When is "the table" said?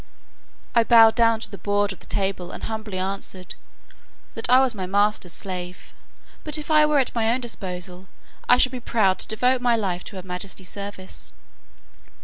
1.99-2.49